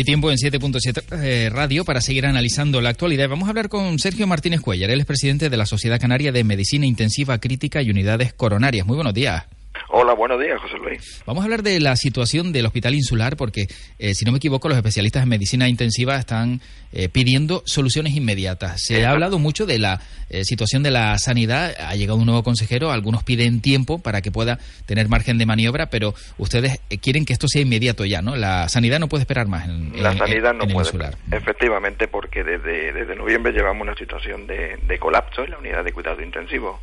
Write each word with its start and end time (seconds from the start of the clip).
Y 0.00 0.04
tiempo 0.04 0.30
en 0.30 0.36
7.7 0.36 1.02
eh, 1.24 1.50
Radio 1.50 1.84
para 1.84 2.00
seguir 2.00 2.24
analizando 2.24 2.80
la 2.80 2.90
actualidad. 2.90 3.28
Vamos 3.28 3.46
a 3.46 3.48
hablar 3.48 3.68
con 3.68 3.98
Sergio 3.98 4.28
Martínez 4.28 4.60
Cuellar, 4.60 4.90
él 4.90 5.00
es 5.00 5.06
presidente 5.06 5.50
de 5.50 5.56
la 5.56 5.66
Sociedad 5.66 6.00
Canaria 6.00 6.30
de 6.30 6.44
Medicina 6.44 6.86
Intensiva 6.86 7.38
Crítica 7.38 7.82
y 7.82 7.90
Unidades 7.90 8.32
Coronarias. 8.32 8.86
Muy 8.86 8.94
buenos 8.94 9.12
días. 9.12 9.46
Hola, 9.90 10.12
buenos 10.12 10.38
días, 10.38 10.60
José 10.60 10.76
Luis. 10.76 11.22
Vamos 11.24 11.42
a 11.42 11.44
hablar 11.44 11.62
de 11.62 11.80
la 11.80 11.96
situación 11.96 12.52
del 12.52 12.66
Hospital 12.66 12.94
Insular 12.94 13.36
porque, 13.38 13.68
eh, 13.98 14.12
si 14.14 14.26
no 14.26 14.32
me 14.32 14.36
equivoco, 14.36 14.68
los 14.68 14.76
especialistas 14.76 15.22
en 15.22 15.30
medicina 15.30 15.66
intensiva 15.66 16.16
están 16.16 16.60
eh, 16.92 17.08
pidiendo 17.08 17.62
soluciones 17.64 18.14
inmediatas. 18.14 18.82
Se 18.84 19.06
ha 19.06 19.12
hablado 19.12 19.38
mucho 19.38 19.64
de 19.64 19.78
la 19.78 20.02
eh, 20.28 20.44
situación 20.44 20.82
de 20.82 20.90
la 20.90 21.16
sanidad. 21.16 21.74
Ha 21.80 21.94
llegado 21.96 22.18
un 22.18 22.26
nuevo 22.26 22.42
consejero, 22.42 22.92
algunos 22.92 23.24
piden 23.24 23.62
tiempo 23.62 23.98
para 23.98 24.20
que 24.20 24.30
pueda 24.30 24.58
tener 24.84 25.08
margen 25.08 25.38
de 25.38 25.46
maniobra, 25.46 25.86
pero 25.88 26.12
ustedes 26.36 26.82
quieren 27.00 27.24
que 27.24 27.32
esto 27.32 27.48
sea 27.48 27.62
inmediato 27.62 28.04
ya, 28.04 28.20
¿no? 28.20 28.36
La 28.36 28.68
sanidad 28.68 28.98
no 28.98 29.08
puede 29.08 29.22
esperar 29.22 29.48
más 29.48 29.70
en, 29.70 30.02
la 30.02 30.14
sanidad 30.18 30.52
no 30.52 30.66
puede, 30.66 30.86
insular. 30.86 31.16
Efectivamente, 31.32 32.08
porque 32.08 32.44
desde, 32.44 32.92
desde 32.92 33.16
noviembre 33.16 33.52
llevamos 33.52 33.82
una 33.82 33.94
situación 33.94 34.46
de, 34.46 34.76
de 34.86 34.98
colapso 34.98 35.44
en 35.44 35.52
la 35.52 35.58
unidad 35.58 35.82
de 35.82 35.92
cuidado 35.92 36.22
intensivo. 36.22 36.78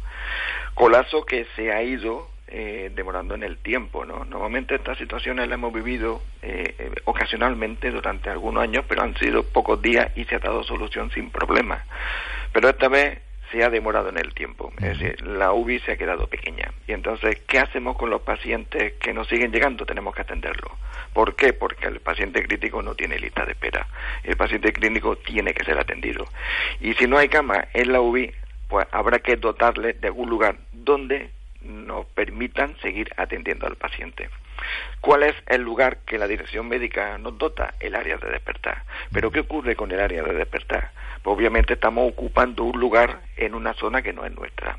Colapso 0.74 1.24
que 1.24 1.46
se 1.56 1.72
ha 1.72 1.84
ido 1.84 2.35
eh, 2.58 2.90
demorando 2.96 3.36
en 3.36 3.44
el 3.44 3.58
tiempo. 3.58 4.06
¿no? 4.06 4.24
Normalmente 4.24 4.76
estas 4.76 4.98
situaciones 4.98 5.50
las 5.50 5.56
hemos 5.56 5.74
vivido 5.74 6.22
eh, 6.42 6.90
ocasionalmente 7.04 7.92
durante 7.92 8.30
algunos 8.30 8.64
años, 8.64 8.86
pero 8.88 9.02
han 9.02 9.14
sido 9.18 9.44
pocos 9.44 9.82
días 9.82 10.10
y 10.16 10.24
se 10.24 10.36
ha 10.36 10.40
dado 10.40 10.64
solución 10.64 11.12
sin 11.12 11.32
problemas. 11.32 11.86
Pero 12.54 12.70
esta 12.70 12.88
vez 12.88 13.20
se 13.52 13.62
ha 13.62 13.70
demorado 13.70 14.08
en 14.08 14.18
el 14.18 14.34
tiempo, 14.34 14.72
es 14.78 14.98
decir, 14.98 15.28
la 15.28 15.52
UBI 15.52 15.80
se 15.80 15.92
ha 15.92 15.98
quedado 15.98 16.28
pequeña. 16.28 16.72
Y 16.88 16.94
entonces, 16.94 17.42
¿qué 17.46 17.60
hacemos 17.60 17.98
con 17.98 18.10
los 18.10 18.22
pacientes 18.22 18.94
que 19.02 19.14
nos 19.14 19.28
siguen 19.28 19.52
llegando? 19.52 19.86
Tenemos 19.86 20.16
que 20.16 20.22
atenderlo. 20.22 20.72
¿Por 21.12 21.36
qué? 21.36 21.52
Porque 21.52 21.88
el 21.88 22.00
paciente 22.00 22.42
crítico 22.42 22.82
no 22.82 22.96
tiene 22.96 23.20
lista 23.20 23.44
de 23.44 23.52
espera. 23.52 23.86
El 24.24 24.38
paciente 24.38 24.72
clínico 24.72 25.18
tiene 25.18 25.54
que 25.54 25.66
ser 25.66 25.78
atendido. 25.78 26.26
Y 26.80 26.94
si 26.94 27.06
no 27.06 27.18
hay 27.18 27.28
cama 27.28 27.68
en 27.74 27.92
la 27.92 28.00
UBI, 28.00 28.34
pues 28.70 28.88
habrá 28.92 29.20
que 29.20 29.36
dotarle 29.36 29.92
de 29.92 30.08
algún 30.08 30.30
lugar 30.30 30.56
donde 30.72 31.35
nos 31.66 32.06
permitan 32.08 32.78
seguir 32.80 33.10
atendiendo 33.18 33.68
al 33.68 33.76
paciente. 33.76 34.30
¿Cuál 35.02 35.24
es 35.24 35.36
el 35.48 35.62
lugar 35.62 35.98
que 36.06 36.18
la 36.18 36.28
dirección 36.28 36.68
médica 36.68 37.18
nos 37.18 37.38
dota? 37.38 37.74
El 37.80 37.96
área 37.96 38.18
de 38.18 38.30
despertar. 38.30 38.84
¿Pero 39.12 39.32
qué 39.32 39.42
ocurre 39.42 39.76
con 39.76 39.92
el 39.92 40.00
área 40.00 40.24
de 40.24 40.34
despertar? 40.34 40.92
Pues 41.22 41.36
obviamente 41.36 41.74
estamos 41.74 42.10
ocupando 42.10 42.64
un 42.64 42.80
lugar 42.80 43.20
en 43.38 43.54
una 43.54 43.74
zona 43.74 44.02
que 44.02 44.14
no 44.14 44.26
es 44.26 44.34
nuestra. 44.34 44.78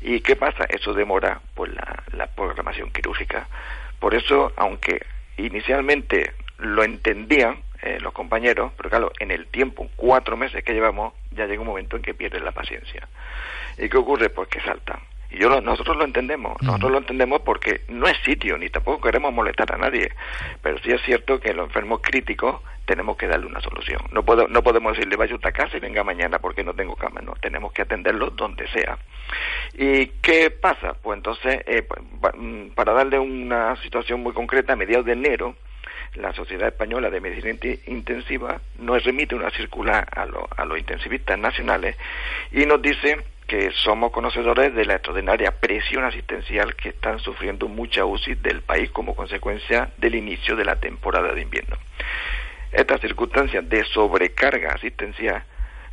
¿Y 0.00 0.20
qué 0.20 0.36
pasa? 0.36 0.64
Eso 0.64 0.94
demora 0.94 1.40
pues, 1.54 1.72
la, 2.12 2.26
programación 2.34 2.90
quirúrgica. 2.90 3.48
Por 3.98 4.14
eso, 4.14 4.52
aunque 4.56 5.04
inicialmente 5.36 6.32
lo 6.58 6.82
entendían 6.84 7.58
eh, 7.82 7.98
los 8.00 8.12
compañeros, 8.12 8.72
pero 8.76 8.88
claro, 8.88 9.12
en 9.18 9.30
el 9.30 9.46
tiempo, 9.46 9.90
cuatro 9.96 10.36
meses 10.36 10.64
que 10.64 10.72
llevamos, 10.72 11.12
ya 11.32 11.46
llega 11.46 11.60
un 11.60 11.66
momento 11.66 11.96
en 11.96 12.02
que 12.02 12.14
pierden 12.14 12.44
la 12.44 12.52
paciencia. 12.52 13.08
¿Y 13.78 13.88
qué 13.88 13.96
ocurre? 13.96 14.30
Pues 14.30 14.48
que 14.48 14.60
saltan. 14.60 15.00
Y 15.30 15.38
yo 15.38 15.48
lo- 15.48 15.60
nosotros 15.60 15.96
lo 15.96 16.04
entendemos, 16.04 16.60
nosotros 16.62 16.90
lo 16.92 16.98
entendemos 16.98 17.40
porque 17.42 17.82
no 17.88 18.06
es 18.08 18.16
sitio, 18.24 18.58
ni 18.58 18.68
tampoco 18.68 19.00
queremos 19.00 19.32
molestar 19.32 19.72
a 19.72 19.78
nadie, 19.78 20.10
pero 20.62 20.78
sí 20.78 20.90
es 20.90 21.00
cierto 21.02 21.38
que 21.40 21.54
los 21.54 21.66
enfermos 21.68 22.00
críticos 22.02 22.60
tenemos 22.84 23.16
que 23.16 23.28
darle 23.28 23.46
una 23.46 23.60
solución. 23.60 24.00
No, 24.10 24.24
puedo, 24.24 24.48
no 24.48 24.62
podemos 24.64 24.92
decirle 24.96 25.14
vaya 25.16 25.34
usted 25.36 25.50
a 25.50 25.52
casa 25.52 25.76
y 25.76 25.80
venga 25.80 26.02
mañana 26.02 26.40
porque 26.40 26.64
no 26.64 26.74
tengo 26.74 26.96
cama, 26.96 27.20
no, 27.20 27.34
tenemos 27.40 27.72
que 27.72 27.82
atenderlo 27.82 28.30
donde 28.30 28.66
sea. 28.68 28.98
¿Y 29.74 30.06
qué 30.20 30.50
pasa? 30.50 30.94
Pues 31.00 31.16
entonces, 31.18 31.60
eh, 31.66 31.82
pa- 31.82 32.32
mm, 32.36 32.70
para 32.74 32.92
darle 32.92 33.18
una 33.18 33.76
situación 33.82 34.20
muy 34.22 34.32
concreta, 34.32 34.72
a 34.72 34.76
mediados 34.76 35.06
de 35.06 35.12
enero, 35.12 35.54
la 36.14 36.32
Sociedad 36.34 36.66
Española 36.66 37.08
de 37.08 37.20
Medicina 37.20 37.50
Intensiva 37.86 38.60
nos 38.80 39.04
remite 39.04 39.36
una 39.36 39.50
circular 39.50 40.08
a, 40.10 40.26
lo- 40.26 40.48
a 40.56 40.64
los 40.64 40.76
intensivistas 40.76 41.38
nacionales 41.38 41.96
y 42.50 42.66
nos 42.66 42.82
dice 42.82 43.18
que 43.50 43.72
somos 43.72 44.12
conocedores 44.12 44.72
de 44.76 44.84
la 44.84 44.94
extraordinaria 44.94 45.50
presión 45.50 46.04
asistencial 46.04 46.76
que 46.76 46.90
están 46.90 47.18
sufriendo 47.18 47.66
muchas 47.66 48.04
UCI 48.06 48.36
del 48.36 48.62
país 48.62 48.92
como 48.92 49.16
consecuencia 49.16 49.90
del 49.96 50.14
inicio 50.14 50.54
de 50.54 50.64
la 50.64 50.76
temporada 50.76 51.34
de 51.34 51.42
invierno. 51.42 51.76
Estas 52.70 53.00
circunstancias 53.00 53.68
de 53.68 53.84
sobrecarga 53.86 54.74
asistencial 54.74 55.42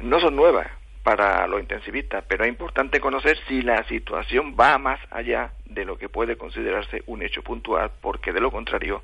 no 0.01 0.19
son 0.19 0.35
nuevas 0.35 0.67
para 1.07 1.47
los 1.47 1.62
intensivistas, 1.62 2.25
pero 2.28 2.44
es 2.44 2.50
importante 2.50 3.00
conocer 3.00 3.38
si 3.47 3.62
la 3.62 3.81
situación 3.85 4.57
va 4.59 4.78
más 4.78 5.00
allá 5.09 5.51
de 5.63 5.85
lo 5.85 5.97
que 5.97 6.09
puede 6.09 6.35
considerarse 6.35 7.01
un 7.06 7.22
hecho 7.22 7.41
puntual, 7.44 7.91
porque 8.01 8.34
de 8.34 8.41
lo 8.41 8.51
contrario 8.51 9.01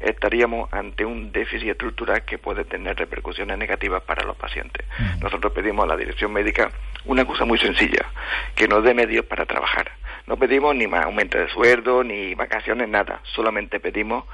estaríamos 0.00 0.68
ante 0.72 1.04
un 1.04 1.30
déficit 1.30 1.68
estructural 1.68 2.24
que 2.24 2.38
puede 2.38 2.64
tener 2.64 2.96
repercusiones 2.96 3.56
negativas 3.56 4.02
para 4.02 4.24
los 4.24 4.36
pacientes. 4.36 4.84
Nosotros 5.20 5.52
pedimos 5.52 5.84
a 5.84 5.86
la 5.86 5.96
dirección 5.96 6.32
médica 6.32 6.72
una 7.04 7.24
cosa 7.24 7.44
muy 7.44 7.58
sencilla, 7.58 8.04
que 8.56 8.66
nos 8.66 8.82
dé 8.82 8.92
medios 8.92 9.24
para 9.24 9.46
trabajar. 9.46 9.92
No 10.26 10.36
pedimos 10.36 10.74
ni 10.74 10.88
más 10.88 11.04
aumento 11.04 11.38
de 11.38 11.48
sueldo, 11.50 12.02
ni 12.02 12.34
vacaciones, 12.34 12.88
nada. 12.88 13.20
Solamente 13.22 13.78
pedimos 13.78 14.24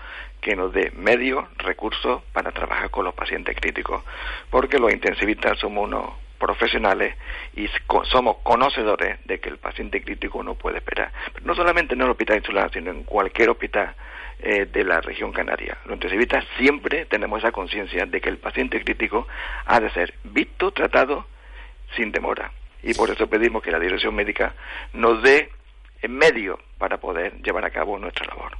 que 0.41 0.57
nos 0.57 0.73
dé 0.73 0.91
medios, 0.93 1.45
recursos 1.59 2.23
para 2.33 2.51
trabajar 2.51 2.89
con 2.89 3.05
los 3.05 3.13
pacientes 3.13 3.55
críticos. 3.61 4.03
Porque 4.49 4.79
los 4.79 4.91
intensivistas 4.91 5.59
somos 5.59 5.87
unos 5.87 6.30
profesionales 6.41 7.15
y 7.55 7.69
somos 8.11 8.39
conocedores 8.43 9.25
de 9.27 9.39
que 9.39 9.51
el 9.51 9.59
paciente 9.59 10.03
crítico 10.03 10.43
no 10.43 10.55
puede 10.55 10.79
esperar. 10.79 11.13
Pero 11.33 11.47
no 11.47 11.55
solamente 11.55 11.95
en 11.95 12.01
el 12.01 12.11
hospital 12.11 12.39
insular, 12.39 12.73
sino 12.73 12.91
en 12.91 13.05
cualquier 13.05 13.51
hospital 13.51 13.95
eh, 14.41 14.67
de 14.67 14.85
la 14.85 15.01
región 15.01 15.33
canaria. 15.33 15.77
Los 15.85 15.95
intensivistas 15.95 16.45
siempre 16.59 17.05
tenemos 17.05 17.41
esa 17.41 17.53
conciencia 17.53 18.07
de 18.07 18.21
que 18.21 18.31
el 18.31 18.39
paciente 18.39 18.83
crítico 18.83 19.29
ha 19.67 19.79
de 19.79 19.91
ser 19.91 20.15
visto, 20.25 20.73
tratado 20.73 21.27
sin 21.95 22.11
demora. 22.11 22.51
Y 22.83 22.95
por 22.95 23.11
eso 23.11 23.29
pedimos 23.29 23.63
que 23.63 23.71
la 23.71 23.79
dirección 23.79 24.15
médica 24.15 24.55
nos 24.95 25.23
dé 25.23 25.51
medios 26.09 26.59
para 26.79 26.97
poder 26.97 27.43
llevar 27.43 27.67
a 27.67 27.71
cabo 27.71 27.99
nuestra 27.99 28.27
labor. 28.27 28.57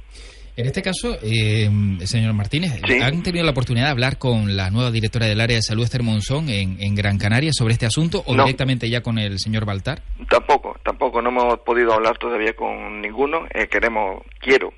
En 0.57 0.65
este 0.67 0.81
caso, 0.81 1.17
eh, 1.23 1.69
señor 2.05 2.33
Martínez, 2.33 2.73
Sí. 2.85 2.99
¿han 3.01 3.23
tenido 3.23 3.45
la 3.45 3.51
oportunidad 3.51 3.85
de 3.85 3.91
hablar 3.91 4.17
con 4.17 4.55
la 4.55 4.69
nueva 4.69 4.91
directora 4.91 5.25
del 5.25 5.39
área 5.39 5.55
de 5.55 5.61
salud, 5.61 5.83
Esther 5.83 6.03
Monzón, 6.03 6.49
en, 6.49 6.77
en 6.81 6.93
Gran 6.93 7.17
Canaria 7.17 7.51
sobre 7.53 7.73
este 7.73 7.85
asunto 7.85 8.21
o 8.25 8.35
No. 8.35 8.43
directamente 8.43 8.89
ya 8.89 9.01
con 9.01 9.17
el 9.17 9.39
señor 9.39 9.65
Baltar? 9.65 10.01
Tampoco, 10.29 10.77
tampoco 10.83 11.21
no 11.21 11.29
hemos 11.29 11.59
podido 11.59 11.93
hablar 11.93 12.17
todavía 12.17 12.53
con 12.53 13.01
ninguno. 13.01 13.45
Eh, 13.53 13.67
queremos, 13.67 14.21
quiero 14.39 14.73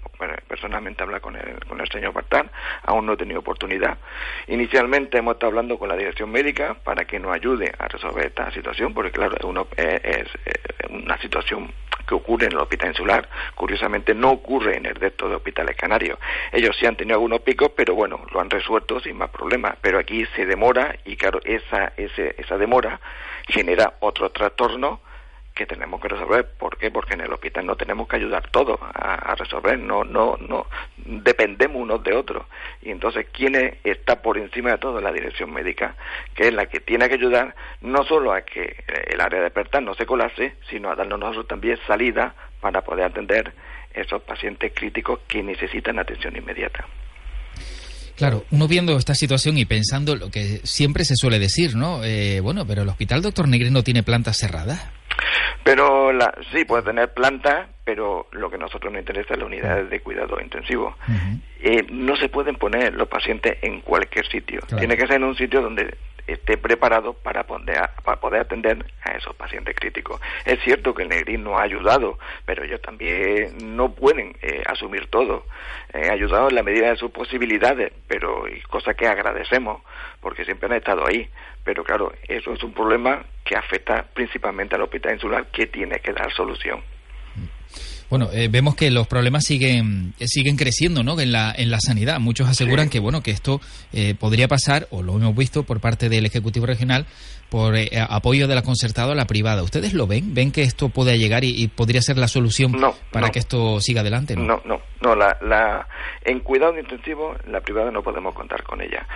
personalmente 0.48 1.04
hablar 1.04 1.20
con 1.20 1.36
el, 1.36 1.60
con 1.68 1.82
el 1.82 1.88
señor 1.90 2.14
Bartal. 2.14 2.50
Aún 2.84 3.06
no 3.06 3.14
he 3.14 3.18
tenido 3.18 3.40
oportunidad. 3.42 3.98
Inicialmente 4.48 5.18
hemos 5.18 5.34
estado 5.34 5.50
hablando 5.50 5.78
con 5.78 5.90
la 5.90 5.98
dirección 5.98 6.32
médica 6.32 6.76
para 6.84 7.06
que 7.06 7.20
nos 7.20 7.34
ayude 7.36 7.72
a 7.78 7.88
resolver 7.88 8.28
esta 8.28 8.50
situación, 8.52 8.94
porque 8.94 9.12
claro, 9.12 9.36
es, 9.38 9.44
uno- 9.44 9.68
eh, 9.76 10.00
es 10.04 10.28
eh, 10.46 10.88
una 10.90 11.20
situación 11.20 11.72
que 12.08 12.16
ocurre 12.16 12.46
en 12.48 12.54
el 12.54 12.60
hospital 12.60 12.90
insular. 12.90 13.30
Curiosamente 13.56 14.14
no 14.14 14.32
ocurre 14.32 14.78
en 14.78 14.86
el 14.86 14.96
resto 14.96 15.30
de 15.30 15.36
hospitales 15.36 15.76
canarios. 15.76 16.18
Ellos 16.52 16.76
sí 16.80 16.86
han 16.86 16.96
tenido 16.96 17.16
algunos 17.16 17.42
picos, 17.42 17.72
pero 17.76 17.96
bueno, 17.96 18.26
lo 18.32 18.40
han 18.40 18.50
resuelto 18.50 19.00
sin 19.00 19.18
más 19.18 19.30
problemas. 19.30 19.78
Pero 19.82 20.00
aquí 20.00 20.26
se 20.36 20.46
demora 20.46 20.96
y 21.06 21.16
claro, 21.16 21.40
esa, 21.44 21.94
ese, 21.98 22.36
esa 22.38 22.58
demora 22.58 23.00
genera 23.48 23.96
otro 24.00 24.32
trastorno 24.32 25.02
que 25.54 25.66
tenemos 25.66 26.02
que 26.02 26.08
resolver. 26.08 26.50
¿Por 26.58 26.78
qué? 26.78 26.90
Porque 26.90 27.14
en 27.14 27.22
el 27.22 27.32
hospital 27.32 27.66
no 27.66 27.76
tenemos 27.76 28.08
que 28.08 28.16
ayudar 28.16 28.50
todos 28.50 28.80
a, 28.82 29.36
resolver, 29.36 29.78
no, 29.78 30.04
no, 30.04 30.38
no, 30.38 30.68
dependemos 30.98 31.82
unos 31.82 32.04
de 32.04 32.14
otros. 32.16 32.46
Y 32.82 32.90
entonces, 32.92 33.28
¿quién 33.32 33.56
es- 33.56 33.76
está 33.84 34.22
por 34.22 34.38
encima 34.38 34.72
de 34.72 34.78
todo? 34.78 35.00
La 35.02 35.12
dirección 35.12 35.52
médica, 35.52 35.96
que 36.36 36.48
es 36.48 36.54
la 36.54 36.66
que 36.66 36.80
tiene 36.80 37.08
que 37.08 37.16
ayudar 37.16 37.56
no 37.82 38.04
solo 38.04 38.34
a 38.34 38.42
que 38.42 38.62
eh, 38.62 38.76
el 39.12 39.22
área 39.22 39.40
de 39.40 39.46
despertar 39.46 39.84
no 39.84 39.94
se 39.94 40.06
colapse, 40.06 40.56
sino 40.70 40.90
a 40.92 40.96
darnos 40.96 41.20
nosotros 41.20 41.48
también 41.48 41.78
salida 41.88 42.34
para 42.62 42.82
poder 42.82 43.06
atender 43.06 43.54
esos 43.94 44.22
pacientes 44.24 44.72
críticos 44.76 45.20
que 45.28 45.44
necesitan 45.44 46.00
atención 46.00 46.36
inmediata. 46.36 46.86
Claro, 48.16 48.46
uno 48.52 48.68
viendo 48.68 48.96
esta 48.98 49.16
situación 49.16 49.58
y 49.58 49.66
pensando 49.66 50.16
lo 50.16 50.30
que 50.30 50.62
siempre 50.64 51.04
se 51.04 51.16
suele 51.16 51.40
decir, 51.40 51.76
¿no? 51.76 52.04
Eh, 52.04 52.40
bueno, 52.42 52.66
pero 52.66 52.84
el 52.84 52.90
hospital 52.90 53.22
Doctor 53.24 53.48
Negri 53.48 53.72
no 53.72 53.84
tiene 53.84 54.04
plantas 54.04 54.38
cerradas. 54.38 54.88
Pero 55.64 56.12
la, 56.12 56.34
sí, 56.52 56.66
puede 56.66 56.84
tener 56.84 57.14
planta, 57.14 57.68
pero 57.84 58.28
lo 58.32 58.50
que 58.50 58.56
a 58.56 58.60
nosotros 58.60 58.92
nos 58.92 59.02
interesa 59.02 59.34
es 59.34 59.40
las 59.40 59.48
unidades 59.48 59.90
de 59.90 60.00
cuidado 60.00 60.40
intensivo. 60.40 60.96
Eh, 61.62 61.86
no 61.90 62.16
se 62.16 62.30
pueden 62.30 62.56
poner 62.56 62.94
los 62.94 63.08
pacientes 63.08 63.58
en 63.62 63.82
cualquier 63.82 64.28
sitio. 64.28 64.60
Claro. 64.62 64.78
Tiene 64.78 64.98
que 64.98 65.08
ser 65.08 65.18
en 65.18 65.24
un 65.24 65.36
sitio 65.36 65.62
donde 65.62 65.98
esté 66.28 66.58
preparado 66.58 67.14
para 67.14 67.46
poder, 67.46 67.90
para 68.04 68.20
poder 68.20 68.42
atender 68.42 68.86
a 69.04 69.12
esos 69.12 69.36
pacientes 69.36 69.76
críticos. 69.76 70.20
Es 70.46 70.60
cierto 70.64 70.94
que 70.94 71.04
el 71.04 71.10
Negrín 71.10 71.44
nos 71.44 71.60
ha 71.60 71.64
ayudado, 71.64 72.18
pero 72.46 72.64
ellos 72.64 72.82
también 72.82 73.76
no 73.76 73.94
pueden 73.94 74.36
eh, 74.42 74.64
asumir 74.66 75.08
todo. 75.08 75.46
Eh, 75.94 76.10
ha 76.10 76.14
ayudado 76.14 76.50
en 76.50 76.56
la 76.56 76.64
medida 76.64 76.90
de 76.90 76.96
sus 76.96 77.12
posibilidades, 77.12 77.92
pero 78.08 78.46
cosa 78.70 78.94
que 78.94 79.08
agradecemos, 79.08 79.82
porque 80.22 80.46
siempre 80.46 80.68
han 80.68 80.78
estado 80.78 81.06
ahí. 81.06 81.30
Pero 81.64 81.84
claro, 81.84 82.12
eso 82.28 82.54
es 82.54 82.64
un 82.64 82.74
problema 82.74 83.24
que 83.46 83.56
afecta 83.56 84.06
principalmente 84.14 84.76
al 84.76 84.82
hospital 84.82 85.14
insular 85.14 85.48
que 85.48 85.68
tiene 85.68 86.00
que 86.00 86.14
dar 86.14 86.32
solución. 86.34 86.82
Bueno, 88.14 88.30
eh, 88.32 88.48
vemos 88.48 88.76
que 88.76 88.92
los 88.92 89.08
problemas 89.08 89.44
siguen 89.44 90.14
eh, 90.20 90.28
siguen 90.28 90.56
creciendo, 90.56 91.02
¿no? 91.02 91.20
En 91.20 91.32
la 91.32 91.52
en 91.58 91.72
la 91.72 91.80
sanidad. 91.80 92.20
Muchos 92.20 92.48
aseguran 92.48 92.88
que 92.88 93.00
bueno 93.00 93.24
que 93.24 93.32
esto 93.32 93.60
eh, 93.92 94.14
podría 94.14 94.48
pasar 94.48 94.86
o 94.92 95.02
lo 95.02 95.16
hemos 95.16 95.36
visto 95.36 95.64
por 95.64 95.80
parte 95.80 96.10
del 96.10 96.28
ejecutivo 96.28 96.68
regional 96.68 97.08
por 97.50 97.74
apoyo 98.10 98.48
de 98.48 98.54
la 98.54 98.62
concertada 98.62 99.14
a 99.14 99.16
la 99.16 99.26
privada. 99.26 99.64
¿Ustedes 99.64 99.96
lo 99.96 100.06
ven? 100.06 100.36
¿Ven 100.36 100.52
que 100.52 100.62
esto 100.62 100.90
puede 100.90 101.18
llegar 101.18 101.44
y, 101.44 101.68
podría 101.70 102.04
ser 102.04 102.20
la 102.20 102.28
solución 102.28 102.74
para 103.12 103.30
que 103.30 103.40
esto 103.40 103.80
siga 103.82 104.02
adelante? 104.02 104.36
No, 104.36 104.62
no, 104.64 104.82
no. 105.02 105.16
la, 105.16 105.36
la, 105.42 105.88
en 106.24 106.40
cuidado 106.42 106.78
intensivo, 106.78 107.36
la 107.48 107.62
privada 107.62 107.90
no 107.90 108.04
podemos 108.04 108.36
contar 108.36 108.62
con 108.62 108.80
ella. 108.82 109.08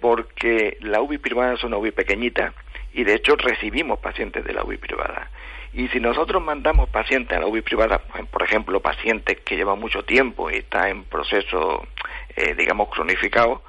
porque 0.00 0.78
la 0.80 1.00
UBI 1.00 1.18
privada 1.18 1.54
es 1.54 1.62
una 1.62 1.76
UBI 1.76 1.92
pequeñita 1.92 2.54
y 2.92 3.04
de 3.04 3.14
hecho 3.14 3.36
recibimos 3.36 4.00
pacientes 4.00 4.44
de 4.44 4.52
la 4.52 4.64
UBI 4.64 4.78
privada. 4.78 5.30
Y 5.76 5.88
si 5.88 6.00
nosotros 6.00 6.42
mandamos 6.42 6.88
pacientes 6.88 7.36
a 7.36 7.40
la 7.40 7.46
UBI 7.48 7.60
privada, 7.60 7.98
por 8.30 8.42
ejemplo, 8.42 8.80
pacientes 8.80 9.40
que 9.40 9.56
llevan 9.56 9.78
mucho 9.78 10.06
tiempo 10.06 10.50
y 10.50 10.56
están 10.56 10.88
en 10.88 11.04
proceso, 11.04 11.86
eh, 12.34 12.54
digamos, 12.54 12.88
cronificado, 12.88 13.62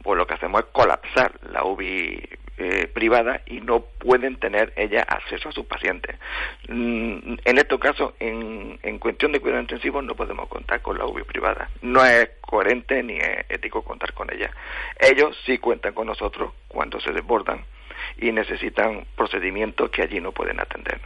pues 0.00 0.16
lo 0.16 0.28
que 0.28 0.34
hacemos 0.34 0.60
es 0.60 0.66
colapsar 0.70 1.40
la 1.50 1.64
UBI 1.64 2.22
eh, 2.56 2.86
privada 2.94 3.42
y 3.46 3.60
no 3.62 3.80
pueden 3.80 4.36
tener 4.36 4.72
ellas 4.76 5.04
acceso 5.08 5.48
a 5.48 5.52
sus 5.52 5.66
pacientes. 5.66 6.16
Mm, 6.68 7.34
en 7.44 7.58
estos 7.58 7.80
casos, 7.80 8.14
en, 8.20 8.78
cuestión 9.00 9.32
de 9.32 9.40
cuidado 9.40 9.62
intensivo, 9.62 10.00
no 10.02 10.14
podemos 10.14 10.48
contar 10.48 10.80
con 10.82 10.98
la 10.98 11.04
UBI 11.04 11.24
privada. 11.24 11.68
No 11.82 12.04
es 12.04 12.30
coherente 12.42 13.02
ni 13.02 13.16
es 13.16 13.46
ético 13.48 13.82
contar 13.82 14.12
con 14.12 14.32
ella. 14.32 14.52
Ellos 15.00 15.36
sí 15.44 15.58
cuentan 15.58 15.94
con 15.94 16.06
nosotros 16.06 16.52
cuando 16.68 17.00
se 17.00 17.10
desbordan 17.10 17.64
y 18.18 18.30
necesitan 18.30 19.04
procedimientos 19.16 19.90
que 19.90 20.02
allí 20.02 20.20
no 20.20 20.30
pueden 20.30 20.60
atender. 20.60 21.00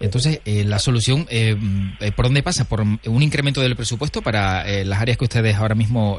Entonces, 0.00 0.40
eh, 0.46 0.64
la 0.64 0.78
solución, 0.78 1.26
eh, 1.30 1.54
eh, 2.00 2.10
¿por 2.12 2.24
dónde 2.24 2.42
pasa? 2.42 2.66
¿Por 2.66 2.80
un 2.80 3.22
incremento 3.22 3.60
del 3.60 3.76
presupuesto 3.76 4.22
para 4.22 4.64
las 4.84 5.00
áreas 5.00 5.18
que 5.18 5.24
ustedes 5.24 5.56
ahora 5.56 5.74
mismo 5.74 6.18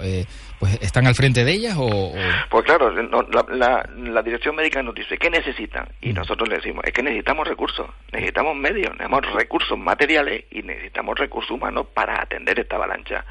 pues 0.60 0.80
están 0.82 1.08
al 1.08 1.16
frente 1.16 1.44
de 1.44 1.52
ellas? 1.52 1.76
O, 1.80 2.14
Pues 2.50 2.64
claro, 2.64 2.92
la, 2.92 3.90
la, 3.98 4.22
dirección 4.22 4.56
médica 4.56 4.84
nos 4.84 4.94
dice, 4.94 5.18
¿qué 5.18 5.32
necesitan? 5.32 5.88
Y 6.00 6.12
mm. 6.12 6.16
nosotros 6.16 6.48
le 6.48 6.58
decimos, 6.58 6.84
es 6.86 6.94
que 6.94 7.02
necesitamos 7.02 7.48
recursos, 7.48 7.88
necesitamos 8.12 8.56
medios, 8.56 8.92
necesitamos 8.92 9.34
recursos 9.34 9.78
materiales 9.78 10.46
y 10.52 10.62
necesitamos 10.62 11.18
recursos 11.18 11.52
humanos 11.52 11.88
para 11.92 12.22
atender 12.22 12.60
esta 12.60 12.76
avalancha. 12.76 13.26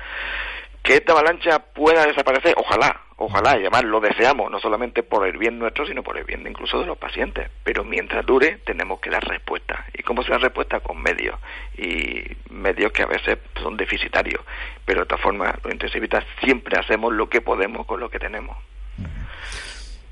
Que 0.82 0.94
esta 0.94 1.12
avalancha 1.12 1.60
pueda 1.60 2.06
desaparecer, 2.06 2.54
ojalá, 2.56 3.00
ojalá, 3.20 3.56
y 3.56 3.60
además 3.60 3.84
lo 3.84 4.00
deseamos, 4.00 4.50
no 4.50 4.58
solamente 4.58 5.02
por 5.02 5.26
el 5.26 5.36
bien 5.36 5.58
nuestro, 5.58 5.86
sino 5.86 6.02
por 6.02 6.16
el 6.16 6.24
bien 6.24 6.46
incluso 6.46 6.80
de 6.80 6.86
los 6.86 6.96
pacientes. 6.96 7.50
Pero 7.62 7.84
mientras 7.84 8.24
dure, 8.24 8.58
tenemos 8.64 8.98
que 8.98 9.10
dar 9.10 9.22
respuesta. 9.22 9.84
¿Y 9.92 10.02
cómo 10.02 10.22
se 10.22 10.30
da 10.30 10.38
respuesta? 10.38 10.80
Con 10.80 11.02
medios. 11.02 11.38
Y 11.76 12.24
medios 12.50 12.92
que 12.92 13.02
a 13.02 13.06
veces 13.06 13.38
son 13.62 13.76
deficitarios. 13.76 14.42
Pero 14.86 15.00
de 15.00 15.06
todas 15.06 15.22
formas, 15.22 15.54
los 15.62 15.72
intensivistas 15.72 16.24
siempre 16.42 16.78
hacemos 16.78 17.12
lo 17.12 17.28
que 17.28 17.42
podemos 17.42 17.86
con 17.86 18.00
lo 18.00 18.08
que 18.08 18.18
tenemos. 18.18 18.56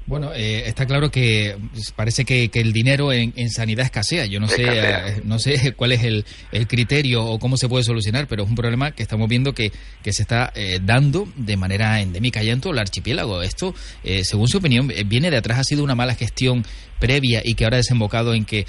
Bueno, 0.09 0.33
eh, 0.35 0.63
está 0.67 0.87
claro 0.87 1.11
que 1.11 1.55
parece 1.95 2.25
que, 2.25 2.51
el 2.55 2.73
dinero 2.73 3.13
en, 3.13 3.51
sanidad 3.51 3.85
escasea. 3.85 4.25
Yo 4.25 4.41
no 4.41 4.49
sé, 4.49 4.65
eh, 4.67 5.21
no 5.25 5.39
sé 5.39 5.73
cuál 5.77 5.93
es 5.93 6.03
el, 6.03 6.25
criterio 6.67 7.27
o 7.27 7.39
cómo 7.39 7.59
se 7.59 7.69
puede 7.69 7.85
solucionar, 7.85 8.27
pero 8.27 8.45
es 8.45 8.49
un 8.49 8.55
problema 8.55 8.93
que 8.93 9.03
estamos 9.03 9.29
viendo 9.29 9.53
que, 9.53 9.71
que 10.03 10.15
se 10.15 10.23
está 10.23 10.51
eh, 10.55 10.81
dando 10.83 11.29
de 11.37 11.59
manera 11.59 12.01
endémica 12.01 12.43
ya 12.43 12.55
en 12.55 12.63
todo 12.63 12.73
el 12.73 12.79
archipiélago. 12.79 13.43
Esto, 13.43 13.75
según 14.23 14.49
su 14.49 14.57
opinión, 14.59 14.91
viene 15.07 15.31
de 15.31 15.37
atrás, 15.37 15.59
ha 15.59 15.65
sido 15.65 15.85
una 15.85 15.95
mala 15.95 16.15
gestión 16.15 16.65
previa 16.99 17.41
y 17.45 17.55
que 17.55 17.65
ahora 17.65 17.77
ha 17.77 17.79
desembocado 17.79 18.35
en 18.35 18.45
que, 18.45 18.65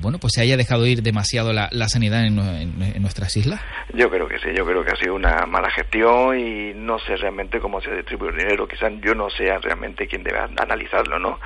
bueno, 0.00 0.18
pues 0.18 0.34
se 0.34 0.42
haya 0.42 0.56
dejado 0.56 0.86
ir 0.86 1.02
demasiado 1.02 1.52
la, 1.52 1.88
sanidad 1.88 2.26
en, 2.26 2.38
en, 2.38 3.02
nuestras 3.02 3.36
islas. 3.36 3.60
Yo 3.94 4.10
creo 4.10 4.28
que 4.28 4.38
sí, 4.38 4.48
yo 4.56 4.64
creo 4.64 4.84
que 4.84 4.92
ha 4.92 4.96
sido 4.96 5.14
una 5.14 5.46
mala 5.46 5.70
gestión 5.70 6.38
y 6.38 6.74
no 6.74 6.98
sé 6.98 7.16
realmente 7.16 7.60
cómo 7.60 7.80
se 7.80 7.94
distribuye 7.94 8.32
el 8.32 8.38
dinero. 8.38 8.68
Quizás 8.68 8.92
yo 9.00 9.14
no 9.14 9.30
sea 9.30 9.58
realmente 9.58 10.06
quien 10.06 10.22
debe 10.22 10.38
andar 10.38 10.66
analizarlo, 10.66 11.18
¿no? 11.18 11.38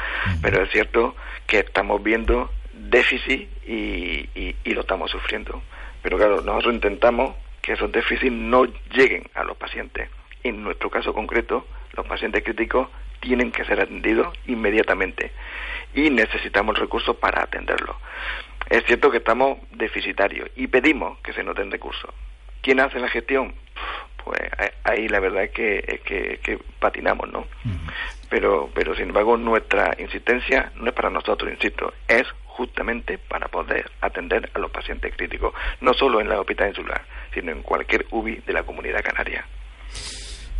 Pero 0.43 0.62
es 0.62 0.70
cierto 0.70 1.14
que 1.46 1.61
estamos 1.61 2.02
viendo 2.02 2.50
déficit 2.72 3.49
y, 3.67 4.28
y, 4.34 4.75
lo 4.75 4.81
estamos 4.81 5.11
sufriendo. 5.11 5.62
Pero 6.02 6.17
claro, 6.17 6.40
nosotros 6.43 6.75
intentamos 6.75 7.37
que 7.61 7.72
esos 7.72 7.93
déficits 7.93 8.32
no 8.32 8.64
lleguen 8.93 9.25
a 9.34 9.44
los 9.44 9.56
pacientes. 9.56 10.08
En 10.43 10.62
nuestro 10.62 10.90
caso 10.90 11.12
concreto, 11.12 11.67
los 11.94 12.06
pacientes 12.06 12.43
críticos 12.43 12.88
tienen 13.20 13.52
que 13.52 13.64
ser 13.64 13.81
atendidos 13.81 14.37
inmediatamente 14.46 15.32
y 15.94 16.11
necesitamos 16.11 16.78
recursos 16.78 17.17
para 17.17 17.43
atenderlos. 17.43 17.96
Es 18.69 18.84
cierto 18.84 19.11
que 19.11 19.19
estamos 19.19 19.58
deficitarios 19.72 20.50
y 20.56 20.67
pedimos 20.67 21.19
que 21.20 21.32
se 21.32 21.43
nos 21.43 21.56
den 21.56 21.70
recursos. 21.70 22.11
¿Quién 22.62 22.81
hace 22.81 22.99
la 22.99 23.08
gestión? 23.08 23.55
Pues 24.25 24.40
ahí 24.84 25.08
la 25.08 25.19
verdad 25.20 25.44
es 25.44 25.50
que, 25.50 26.00
que, 26.05 26.58
patinamos, 26.78 27.31
¿no? 27.32 27.46
pero, 28.28 28.70
pero 28.75 28.94
sin 28.94 29.08
embargo 29.08 29.37
nuestra 29.37 29.96
insistencia 29.99 30.72
no 30.76 30.88
es 30.88 30.93
para 30.93 31.11
nosotros, 31.11 31.50
insisto, 31.50 31.93
es 32.06 32.26
justamente 32.44 33.17
para 33.17 33.49
poder 33.49 33.90
atender 34.02 34.50
a 34.55 34.58
los 34.58 34.70
pacientes 34.70 35.14
críticos, 35.17 35.55
no 35.81 35.94
solo 35.94 36.20
en 36.20 36.28
la 36.28 36.38
hospital 36.38 36.69
insular, 36.69 37.02
sino 37.32 37.52
en 37.52 37.62
cualquier 37.62 38.06
UBI 38.11 38.43
de 38.46 38.52
la 38.52 38.62
comunidad 38.62 39.02
canaria. 39.02 39.46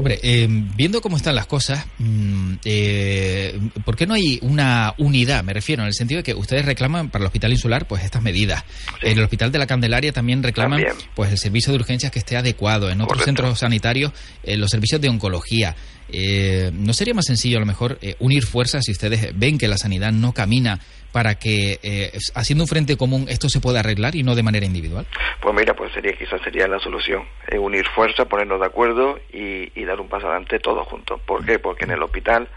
Hombre, 0.01 0.19
eh, 0.23 0.49
viendo 0.49 1.03
cómo 1.03 1.19
están 1.19 1.35
las 1.35 1.47
cosas, 1.47 1.85
mm, 1.99 2.55
eh, 2.65 3.61
¿por 3.85 3.97
qué 3.97 4.07
no 4.07 4.15
hay 4.15 4.39
una 4.41 4.95
unidad? 4.97 5.45
Me 5.45 5.53
refiero 5.53 5.83
en 5.83 5.89
el 5.89 5.93
sentido 5.93 6.21
de 6.21 6.23
que 6.23 6.33
ustedes 6.33 6.65
reclaman 6.65 7.11
para 7.11 7.23
el 7.23 7.27
hospital 7.27 7.53
insular 7.53 7.87
pues 7.87 8.03
estas 8.03 8.23
medidas. 8.23 8.65
En 9.03 9.19
el 9.19 9.25
hospital 9.25 9.53
de 9.53 9.59
la 9.59 9.67
Candelaria 9.67 10.11
también 10.11 10.43
reclaman 10.43 10.83
pues 11.15 11.31
el 11.31 11.37
servicio 11.37 11.75
de 11.75 11.81
urgencias 11.81 12.11
que 12.11 12.19
esté 12.19 12.39
adecuado. 12.39 12.89
En 12.89 13.03
otros 13.03 13.23
centros 13.25 13.59
sanitarios 13.59 14.13
eh, 14.43 14.57
los 14.57 14.71
servicios 14.71 15.03
de 15.03 15.11
oncología. 15.11 15.77
Eh, 16.13 16.71
¿No 16.73 16.93
sería 16.93 17.15
más 17.15 17.27
sencillo 17.27 17.59
a 17.59 17.61
lo 17.61 17.67
mejor 17.67 17.99
eh, 18.03 18.17
unir 18.19 18.45
fuerzas 18.45 18.85
si 18.85 18.93
ustedes 18.93 19.39
ven 19.39 19.59
que 19.59 19.69
la 19.69 19.77
sanidad 19.77 20.13
no 20.13 20.33
camina 20.33 20.79
para 21.13 21.37
que 21.37 21.79
eh, 21.83 22.13
haciendo 22.35 22.65
un 22.65 22.69
frente 22.69 22.97
común 22.97 23.27
esto 23.29 23.49
se 23.49 23.61
pueda 23.61 23.81
arreglar 23.81 24.15
y 24.15 24.23
no 24.23 24.35
de 24.35 24.43
manera 24.43 24.67
individual? 24.67 25.07
Pues 25.41 25.55
mira, 25.55 25.75
pues 25.75 25.93
sería 25.93 26.13
quizás 26.13 26.41
sería 26.43 26.69
la 26.69 26.79
solución, 26.79 27.25
unir 27.59 27.87
fuerzas, 27.95 28.27
ponernos 28.27 28.61
de 28.61 28.67
acuerdo 28.67 29.19
y, 29.33 29.85
dar 29.85 30.01
un 30.01 30.09
paso 30.09 30.29
adelante 30.29 30.61
todos 30.61 30.87
juntos. 30.87 31.21
¿Por 31.27 31.45
qué? 31.45 31.59
Porque 31.59 31.85
en 31.85 31.91
el 31.91 32.03
hospital 32.03 32.49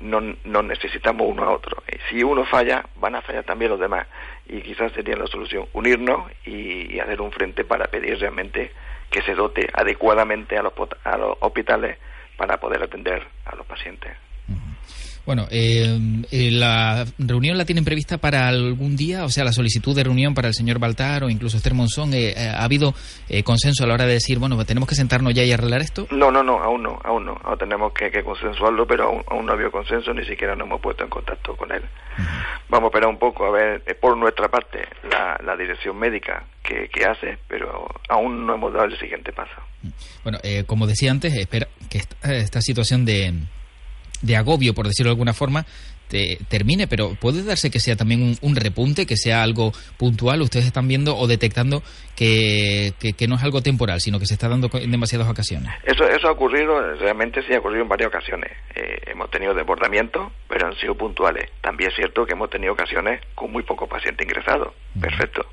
no, 0.00 0.20
necesitamos 0.62 1.28
uno 1.28 1.44
a 1.44 1.52
otro. 1.52 1.80
Si 2.10 2.24
uno 2.24 2.44
falla, 2.44 2.84
van 2.96 3.14
a 3.14 3.22
fallar 3.22 3.44
también 3.44 3.70
los 3.70 3.78
demás. 3.78 4.08
Y 4.48 4.60
quizás 4.62 4.90
sería 4.92 5.14
la 5.14 5.28
solución 5.28 5.66
unirnos 5.74 6.28
y, 6.44 6.98
hacer 6.98 7.20
un 7.20 7.30
frente 7.30 7.62
para 7.62 7.84
pedir 7.86 8.18
realmente 8.18 8.72
que 9.10 9.22
se 9.22 9.34
dote 9.34 9.68
adecuadamente 9.72 10.56
a 10.56 10.62
los, 10.62 10.72
a 11.04 11.16
los 11.16 11.36
hospitales 11.40 11.98
para 12.42 12.58
poder 12.58 12.82
atender 12.82 13.22
a 13.44 13.54
los 13.54 13.64
pacientes. 13.64 14.10
Bueno, 15.24 15.46
eh, 15.52 15.96
eh, 16.32 16.50
¿la 16.50 17.04
reunión 17.16 17.56
la 17.56 17.64
tienen 17.64 17.84
prevista 17.84 18.18
para 18.18 18.48
algún 18.48 18.96
día? 18.96 19.24
O 19.24 19.28
sea, 19.28 19.44
la 19.44 19.52
solicitud 19.52 19.94
de 19.94 20.02
reunión 20.02 20.34
para 20.34 20.48
el 20.48 20.54
señor 20.54 20.80
Baltar 20.80 21.22
o 21.22 21.30
incluso 21.30 21.56
Esther 21.56 21.74
Monzón, 21.74 22.12
eh, 22.14 22.34
¿ha 22.36 22.64
habido 22.64 22.92
consenso 23.44 23.84
a 23.84 23.86
la 23.86 23.94
hora 23.94 24.06
de 24.06 24.14
decir, 24.14 24.40
bueno, 24.40 24.62
tenemos 24.64 24.88
que 24.88 24.96
sentarnos 24.96 25.32
ya 25.32 25.44
y 25.44 25.52
arreglar 25.52 25.80
esto? 25.80 26.08
No, 26.10 26.32
no, 26.32 26.42
no, 26.42 26.58
aún 26.58 26.82
no, 26.82 26.98
aún 27.04 27.24
no. 27.24 27.40
Aún 27.44 27.58
tenemos 27.58 27.92
que, 27.92 28.10
consensuarlo, 28.24 28.84
pero 28.84 29.22
aún, 29.28 29.46
no 29.46 29.52
ha 29.52 29.54
habido 29.54 29.70
consenso, 29.70 30.12
ni 30.12 30.24
siquiera 30.24 30.56
nos 30.56 30.66
hemos 30.66 30.80
puesto 30.80 31.04
en 31.04 31.10
contacto 31.10 31.56
con 31.56 31.70
él. 31.70 31.82
Vamos 32.68 32.86
a 32.86 32.88
esperar 32.88 33.08
un 33.08 33.18
poco, 33.18 33.46
a 33.46 33.52
ver, 33.52 33.84
por 34.00 34.16
nuestra 34.16 34.48
parte, 34.48 34.80
la, 35.08 35.38
la 35.44 35.56
dirección 35.56 35.96
médica 35.96 36.44
que, 36.64 36.88
que, 36.88 37.04
hace, 37.04 37.38
pero 37.46 37.86
aún 38.08 38.44
no 38.44 38.54
hemos 38.54 38.72
dado 38.72 38.86
el 38.86 38.98
siguiente 38.98 39.32
paso. 39.32 39.54
Bueno, 40.24 40.38
como 40.66 40.88
decía 40.88 41.12
antes, 41.12 41.32
espera 41.34 41.68
que 41.92 42.02
esta 42.22 42.62
situación 42.62 43.04
de 43.04 43.34
de 44.22 44.36
agobio, 44.36 44.72
por 44.72 44.86
decirlo 44.86 45.10
de 45.10 45.14
alguna 45.14 45.34
forma, 45.34 45.66
termine, 46.48 46.86
pero 46.86 47.14
puede 47.14 47.42
darse 47.42 47.70
que 47.70 47.80
sea 47.80 47.96
también 47.96 48.36
un, 48.40 48.56
repunte, 48.56 49.06
que 49.06 49.16
sea 49.16 49.42
algo 49.42 49.72
puntual. 49.96 50.42
Ustedes 50.42 50.66
están 50.66 50.88
viendo 50.88 51.16
o 51.16 51.26
detectando 51.26 51.82
que, 52.16 52.92
que, 53.00 53.26
no 53.26 53.36
es 53.36 53.42
algo 53.42 53.62
temporal, 53.62 54.00
sino 54.00 54.18
que 54.18 54.26
se 54.26 54.34
está 54.34 54.48
dando 54.48 54.68
en 54.74 54.90
demasiadas 54.90 55.28
ocasiones. 55.28 55.72
Eso, 55.84 56.06
eso 56.06 56.28
ha 56.28 56.32
ocurrido, 56.32 56.80
realmente 56.96 57.42
sí 57.46 57.54
ha 57.54 57.58
ocurrido 57.58 57.82
en 57.82 57.88
varias 57.88 58.08
ocasiones. 58.08 58.50
Eh, 58.74 59.00
hemos 59.06 59.30
tenido 59.30 59.54
desbordamientos, 59.54 60.30
pero 60.48 60.66
han 60.66 60.76
sido 60.76 60.94
puntuales. 60.94 61.50
También 61.60 61.90
es 61.90 61.96
cierto 61.96 62.26
que 62.26 62.32
hemos 62.32 62.50
tenido 62.50 62.72
ocasiones 62.74 63.20
con 63.34 63.50
muy 63.50 63.62
pocos 63.62 63.88
pacientes 63.88 64.26
ingresados. 64.26 64.74
Perfecto. 65.00 65.46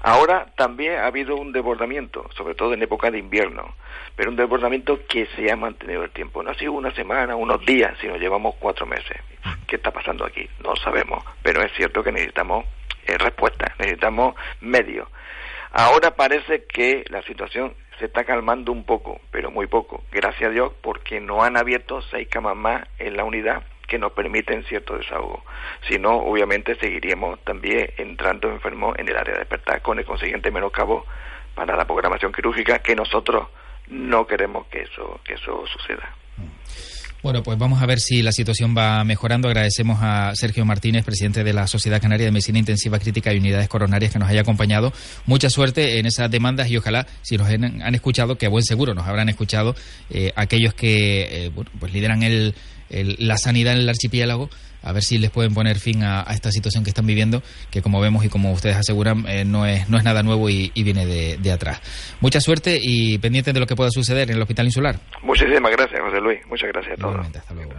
Ahora 0.00 0.46
también 0.56 0.98
ha 0.98 1.06
habido 1.06 1.36
un 1.36 1.52
desbordamiento, 1.52 2.28
sobre 2.36 2.54
todo 2.54 2.74
en 2.74 2.82
época 2.82 3.10
de 3.10 3.18
invierno, 3.18 3.74
pero 4.16 4.30
un 4.30 4.36
desbordamiento 4.36 5.00
que 5.08 5.26
se 5.36 5.50
ha 5.50 5.56
mantenido 5.56 6.04
el 6.04 6.10
tiempo. 6.10 6.42
No 6.42 6.50
ha 6.50 6.54
sido 6.54 6.72
una 6.72 6.94
semana, 6.94 7.36
unos 7.36 7.64
días, 7.64 7.96
sino 8.00 8.16
llevamos 8.16 8.54
cuatro 8.58 8.86
meses. 8.86 9.16
¿Qué 9.66 9.76
está 9.76 9.90
pasando 9.90 10.24
aquí? 10.24 10.48
No 10.62 10.76
sabemos, 10.76 11.24
pero 11.42 11.62
es 11.62 11.72
cierto 11.72 12.02
que 12.02 12.12
necesitamos 12.12 12.64
eh, 13.06 13.16
respuestas, 13.18 13.78
necesitamos 13.78 14.34
medios. 14.60 15.08
Ahora 15.72 16.14
parece 16.14 16.64
que 16.64 17.04
la 17.08 17.22
situación 17.22 17.74
se 17.98 18.06
está 18.06 18.24
calmando 18.24 18.72
un 18.72 18.84
poco, 18.84 19.20
pero 19.30 19.50
muy 19.50 19.66
poco, 19.66 20.04
gracias 20.10 20.50
a 20.50 20.52
Dios, 20.52 20.72
porque 20.82 21.20
no 21.20 21.42
han 21.42 21.56
abierto 21.56 22.00
seis 22.02 22.28
camas 22.28 22.56
más 22.56 22.84
en 22.98 23.16
la 23.16 23.24
unidad 23.24 23.62
que 23.86 23.98
nos 23.98 24.12
permiten 24.12 24.64
cierto 24.64 24.96
desahogo. 24.96 25.44
Si 25.88 25.98
no, 25.98 26.16
obviamente 26.16 26.74
seguiríamos 26.76 27.40
también 27.44 27.90
entrando 27.96 28.50
enfermos 28.50 28.98
en 28.98 29.08
el 29.08 29.16
área 29.16 29.34
de 29.34 29.40
despertar, 29.40 29.82
con 29.82 29.98
el 29.98 30.04
consiguiente 30.04 30.50
menoscabo 30.50 31.06
para 31.54 31.76
la 31.76 31.86
programación 31.86 32.32
quirúrgica 32.32 32.80
que 32.80 32.96
nosotros 32.96 33.48
no 33.88 34.26
queremos 34.26 34.66
que 34.68 34.82
eso 34.82 35.20
que 35.24 35.34
eso 35.34 35.66
suceda. 35.66 36.14
Bueno, 37.24 37.42
pues 37.42 37.56
vamos 37.56 37.80
a 37.80 37.86
ver 37.86 38.00
si 38.00 38.20
la 38.20 38.32
situación 38.32 38.74
va 38.76 39.02
mejorando. 39.02 39.48
Agradecemos 39.48 39.98
a 40.02 40.32
Sergio 40.34 40.66
Martínez, 40.66 41.06
presidente 41.06 41.42
de 41.42 41.54
la 41.54 41.66
Sociedad 41.66 41.98
Canaria 41.98 42.26
de 42.26 42.30
Medicina 42.30 42.58
Intensiva 42.58 42.98
Crítica 42.98 43.32
y 43.32 43.38
Unidades 43.38 43.66
Coronarias, 43.66 44.12
que 44.12 44.18
nos 44.18 44.28
haya 44.28 44.42
acompañado. 44.42 44.92
Mucha 45.24 45.48
suerte 45.48 45.98
en 45.98 46.04
esas 46.04 46.30
demandas 46.30 46.70
y 46.70 46.76
ojalá, 46.76 47.06
si 47.22 47.38
nos 47.38 47.48
han, 47.48 47.94
escuchado, 47.94 48.36
que 48.36 48.44
a 48.44 48.50
buen 48.50 48.62
seguro 48.62 48.92
nos 48.92 49.06
habrán 49.06 49.30
escuchado 49.30 49.74
eh, 50.10 50.32
aquellos 50.36 50.74
que 50.74 51.46
eh, 51.46 51.50
pues 51.80 51.94
lideran 51.94 52.22
el, 52.22 52.54
la 52.90 53.38
sanidad 53.38 53.72
en 53.72 53.78
el 53.78 53.88
archipiélago, 53.88 54.50
a 54.84 54.92
ver 54.92 55.02
si 55.02 55.18
les 55.18 55.30
pueden 55.30 55.54
poner 55.54 55.78
fin 55.78 56.04
a, 56.04 56.22
esta 56.30 56.50
situación 56.50 56.84
que 56.84 56.90
están 56.90 57.06
viviendo, 57.06 57.42
que 57.70 57.82
como 57.82 58.00
vemos 58.00 58.24
y 58.24 58.28
como 58.28 58.52
ustedes 58.52 58.76
aseguran, 58.76 59.24
eh, 59.28 59.44
no, 59.44 59.66
es, 59.66 59.88
no 59.88 59.98
es 59.98 60.04
nada 60.04 60.22
nuevo 60.22 60.48
y, 60.50 60.70
viene 60.74 61.06
de, 61.06 61.52
atrás. 61.52 61.80
Mucha 62.20 62.40
suerte 62.40 62.78
y 62.80 63.18
pendiente 63.18 63.52
de 63.52 63.60
lo 63.60 63.66
que 63.66 63.74
pueda 63.74 63.90
suceder 63.90 64.30
en 64.30 64.36
el 64.36 64.42
Hospital 64.42 64.66
Insular. 64.66 64.96
Muchísimas 65.22 65.72
gracias, 65.72 66.00
José 66.00 66.20
Luis. 66.20 66.40
Muchas 66.48 66.70
gracias 66.72 66.98
a 66.98 67.00
todos. 67.00 67.26
Hasta 67.26 67.54
luego. 67.54 67.72